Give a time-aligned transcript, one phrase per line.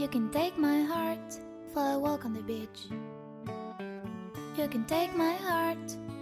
[0.00, 1.18] You can take my heart
[1.74, 2.88] for a walk on the beach.
[4.56, 5.76] You can take my heart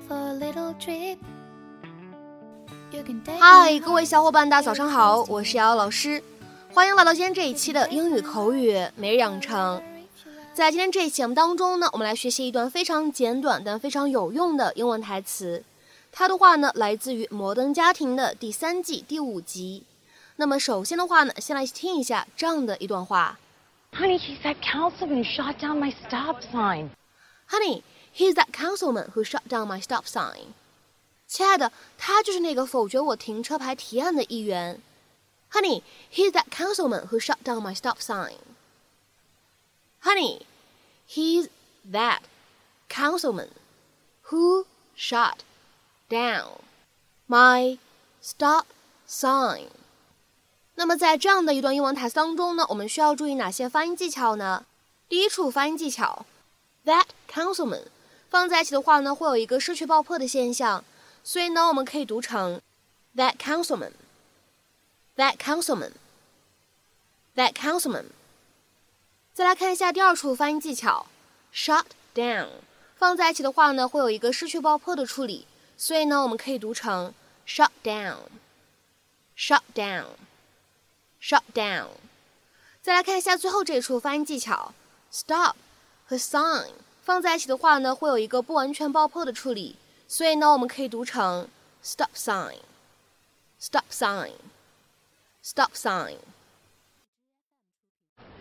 [0.08, 1.18] for a little trip.
[2.90, 6.20] You can take 嗨，各位小伙伴，大家早上好，我是瑶瑶老师，
[6.74, 9.80] 欢迎来到今天这一期的英语口语每日养成。
[10.52, 15.62] 在今天这一期节目当中呢，我们来学习一段非常简短但非常有用的英文台词。
[16.10, 19.84] 它的话呢，来自于《摩登家庭》的第三季第五集。
[20.34, 23.38] 那么首先的话呢，先来听一下这样的一段话。
[23.93, 26.91] Honey, he's that councilman who shot down my stop sign.
[27.47, 30.53] Honey, he's that councilman who shut down my stop sign.
[31.27, 34.81] 亲爱的，他就是那个否决我停车牌提案的议员。
[35.51, 38.37] Honey, he's that councilman who shut down my stop sign.
[40.01, 40.41] Honey,
[41.07, 41.49] he's
[41.91, 42.21] that
[42.89, 43.49] councilman
[44.29, 45.43] who shut
[46.09, 46.59] down
[47.27, 47.77] my
[48.21, 48.65] stop
[49.07, 49.69] sign.
[50.78, 54.64] 那么在这样的一段英文台词当中呢，我们需要注意哪些发音技巧呢？
[55.08, 56.24] 第一处发音技巧
[56.84, 57.82] ，that councilman
[58.30, 60.84] 放在一起的话呢，会有一个失去爆破的现象，
[61.24, 62.60] 所以呢，我们可以读成
[63.16, 68.04] that councilman，that councilman，that councilman。
[69.34, 71.08] 再来看一下第二处发音技巧
[71.52, 72.46] ，shut down
[72.94, 77.12] 放在一起的话呢，会有一个失去爆破的处理，所以呢，我们可以读成
[77.44, 80.04] shut down，shut down。
[81.21, 81.87] shut down。
[82.81, 84.73] 再来看一下最后这一处发音技巧，
[85.11, 85.55] stop
[86.05, 86.71] 和 sign
[87.01, 91.47] 放在一起的话呢，会有一个不完全爆破的处理，所以呢，我们可以读成
[91.81, 96.17] stop sign，stop sign，stop sign。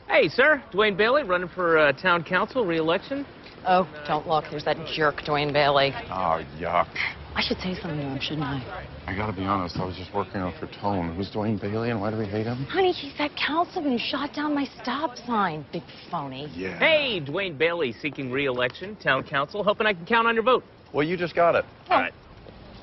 [0.09, 0.61] Hey, sir.
[0.73, 3.25] Dwayne Bailey, running for uh, town council re-election.
[3.65, 4.45] Oh, don't look.
[4.51, 5.95] There's that jerk, Dwayne Bailey.
[6.11, 6.89] Oh, yuck.
[7.38, 8.88] I should say something to him, shouldn't I?
[9.06, 11.16] I gotta be honest, I was just working off her tone.
[11.16, 12.66] Who's Dwayne Bailey and why do we hate him?
[12.66, 15.64] Honey, he's that councilman who shot down my stop sign.
[15.72, 16.50] Big phony.
[16.56, 16.80] Yeah.
[16.80, 19.64] Hey, Dwayne Bailey, seeking re-election, town council.
[19.64, 20.64] Hoping I can count on your vote.
[20.94, 21.64] Well, you just got it.
[21.92, 22.14] All right.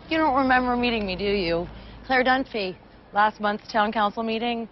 [0.09, 1.67] You don't remember meeting me, do you?
[2.07, 2.77] Claire Dunphy.
[3.13, 4.69] Last month's town council meeting.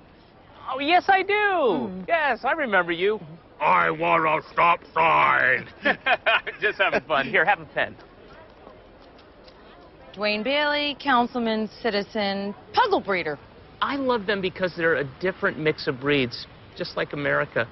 [0.72, 1.88] Oh, yes, I do.
[1.88, 2.02] Hmm.
[2.06, 3.18] Yes, I remember you.
[3.60, 5.66] I want a stop sign.
[6.60, 7.26] just having fun.
[7.26, 7.96] Here, have a pen.
[10.14, 13.38] Dwayne Bailey, councilman, citizen, puggle breeder.
[13.80, 16.46] I love them because they're a different mix of breeds,
[16.76, 17.66] just like America.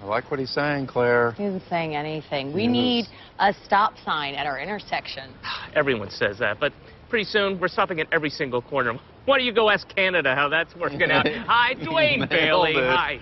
[0.00, 1.32] I like what he's saying, Claire.
[1.32, 2.52] He isn't saying anything.
[2.54, 2.72] We Yes.
[2.72, 3.04] need
[3.38, 5.30] a stop sign at our intersection.
[5.74, 6.72] Everyone says that, but
[7.10, 8.94] pretty soon we're stopping at every single corner.
[9.26, 11.26] Why don't you go ask Canada how that's working out?
[11.46, 12.72] Hi, Dwayne Bailey.
[12.76, 12.84] it.
[12.84, 13.18] Hi.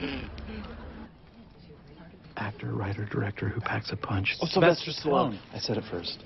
[2.37, 4.37] actor, writer, director who packs a punch.
[4.41, 5.39] Oh, Sylvester Stallone.
[5.53, 6.23] I said it first.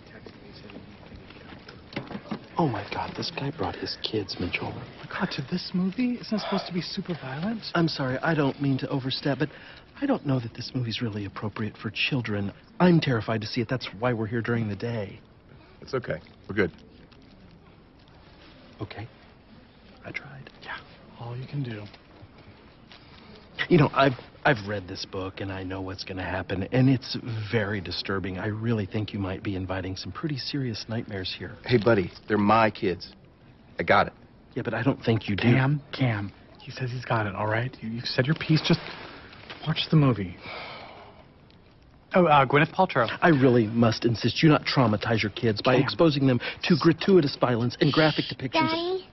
[2.60, 4.70] Oh my God, this guy brought his kids, Mitchell.
[4.70, 6.16] My God, to this movie?
[6.16, 7.62] Isn't it supposed to be super violent?
[7.74, 9.48] I'm sorry, I don't mean to overstep, but
[9.98, 12.52] I don't know that this movie's really appropriate for children.
[12.78, 13.68] I'm terrified to see it.
[13.70, 15.20] That's why we're here during the day.
[15.80, 16.20] It's okay.
[16.50, 16.70] We're good.
[18.82, 19.08] Okay.
[20.04, 20.50] I tried.
[20.62, 20.76] Yeah,
[21.18, 21.84] all you can do.
[23.70, 26.90] You know, I've I've read this book and I know what's going to happen, and
[26.90, 27.16] it's
[27.52, 28.36] very disturbing.
[28.36, 31.52] I really think you might be inviting some pretty serious nightmares here.
[31.64, 33.12] Hey, buddy, they're my kids.
[33.78, 34.12] I got it.
[34.54, 35.42] Yeah, but I don't think you do.
[35.42, 37.74] Cam, Cam, he says he's got it, all right?
[37.80, 38.60] You, you've said your piece.
[38.66, 38.80] Just
[39.64, 40.36] watch the movie.
[42.12, 43.06] Oh, uh, Gwyneth Paltrow.
[43.22, 45.84] I really must insist you not traumatize your kids by Cam.
[45.84, 48.52] exposing them to gratuitous violence and graphic depictions.
[48.52, 49.09] Daddy, I'm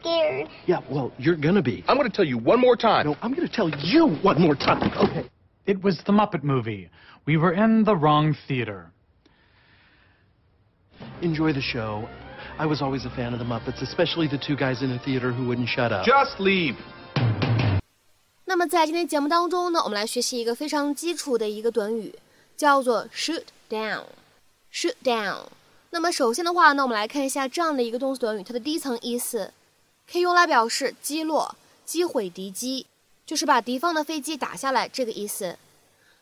[0.00, 0.48] scared.
[0.66, 1.84] Yeah, well, you're gonna be.
[1.88, 3.06] I'm going to tell you one more time.
[3.06, 4.90] No, I'm gonna tell you one more time.
[4.96, 5.28] Okay.
[5.66, 6.90] It was the Muppet movie.
[7.26, 8.90] We were in the wrong theater.
[11.22, 12.08] Enjoy the show.
[12.58, 15.32] I was always a fan of the Muppets, especially the two guys in the theater
[15.32, 16.06] who wouldn't shut up.
[16.06, 16.76] Just leave.
[18.44, 22.14] 那么在今天节目当中呢，我们来学习一个非常基础的一个短语，
[22.56, 25.46] 叫做 shoot down。shoot down。
[25.90, 29.52] 那么首先的话呢，我们来看一下这样的一个动词短语，它的第一层意思
[30.11, 31.55] 可以用来表示击落、
[31.85, 32.85] 击毁敌机，
[33.25, 35.57] 就是把敌方的飞机打下来这个意思。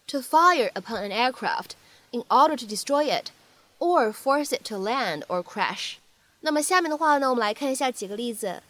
[0.08, 1.72] To fire upon an aircraft
[2.12, 3.32] in order to destroy it,
[3.80, 5.96] or force it to land or crash。
[6.42, 8.62] 那么下面的话呢，我们来看一下几个例子。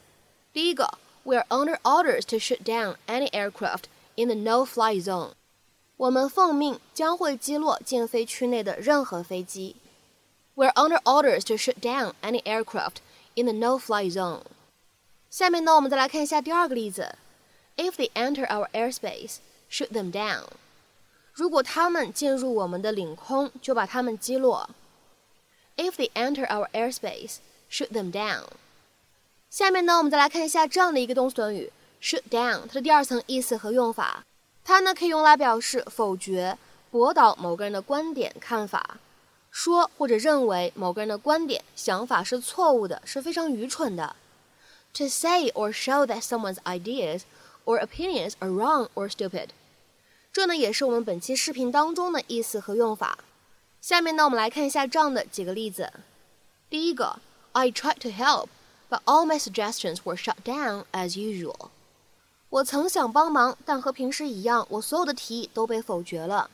[0.53, 3.83] 第一个，We are under orders to shoot down any aircraft
[4.15, 5.33] in the no-fly zone。
[5.97, 9.75] 我们奉命将会击落禁飞区内的任何飞机。
[10.55, 12.99] We are under orders to shoot down any aircraft
[13.35, 14.43] in the no-fly zone。
[15.29, 17.15] 下面呢，我们再来看一下第二个例子。
[17.77, 19.37] If they enter our airspace,
[19.71, 20.45] shoot them down。
[21.33, 24.69] 如果他们进入我们的领空，就把他们击落。
[25.77, 27.37] If they enter our airspace,
[27.71, 28.45] shoot them down。
[29.49, 31.71] 下面呢，我们再来看一下这样的一个动词短语
[32.01, 34.25] shoot down，它的第二层意思和用法。
[34.65, 36.57] 它呢可以用来表示否决、
[36.91, 38.97] 驳倒某个人的观点、看法，
[39.51, 44.15] 说或者认为某个人的观点、想法是错误的，是非常愚蠢的。
[44.94, 47.22] To say or show that someone's ideas
[47.64, 49.48] or opinions are wrong or stupid，
[50.32, 53.18] 这呢也是我们本期视频当中的意思和用法。
[53.80, 55.92] 下面呢，我们来看一下这样的几个例子。
[56.70, 57.18] 第一个，
[57.52, 58.46] I tried to help,
[58.88, 61.70] but all my suggestions were shut down as usual。
[62.50, 66.48] 我曾想帮忙，但和平时一样，我所有的提议都被否决了。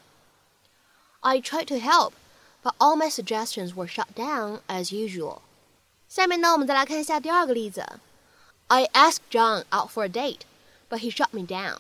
[1.21, 2.13] I tried to help,
[2.63, 5.41] but all my suggestions were shut down as usual。
[6.09, 7.87] 下面呢，我们再来看一下第二个例子。
[8.69, 10.41] I asked John out for a date,
[10.89, 11.79] but he shut me down。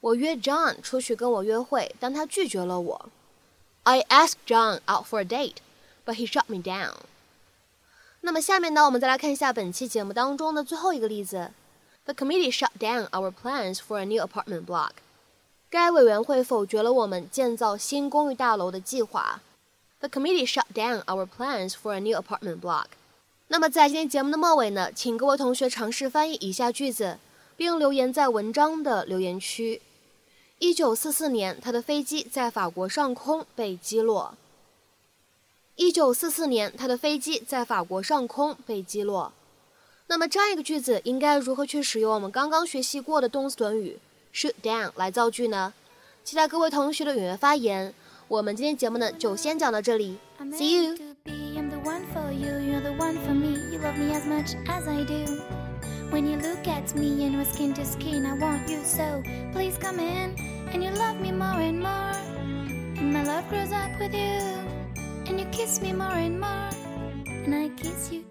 [0.00, 3.08] 我约 John 出去跟我约会，但他拒绝了我。
[3.84, 5.56] I asked John out for a date,
[6.04, 6.94] but he shut me down。
[8.20, 11.50] 那么下面呢，我们再来看一下本期节目当中的最后一个例子。
[12.04, 14.90] The committee shut down our plans for a new apartment block。
[15.70, 19.40] 该委员会否决了我们建造新公寓大楼的计划。
[20.00, 22.86] The committee shut down our plans for a new apartment block。
[23.49, 27.17] 那么在今天节目的末尾呢，请各位同学尝试翻译以下句子，
[27.55, 29.81] 并留言在文章的留言区。
[30.59, 34.35] 一九四四年，他的飞机在法国上空被击落。
[35.75, 39.31] 一九四四年，他的飞机在法国上空被击落。
[40.07, 43.99] 那么这样一个句子应该如何去使用我们刚刚学习过的动词短语
[44.33, 45.73] shoot down 来造句呢？
[46.23, 47.93] 期待各位同学的踊跃发言。
[48.27, 51.16] 我们今天节目呢就先讲到这里，See you。
[56.09, 59.21] When you look at me and we're skin to skin, I want you so.
[59.51, 60.35] Please come in,
[60.71, 62.15] and you love me more and more.
[62.97, 64.39] And my love grows up with you,
[65.27, 66.69] and you kiss me more and more.
[67.27, 68.26] And I kiss you